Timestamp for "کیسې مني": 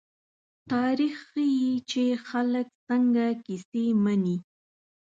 3.45-4.37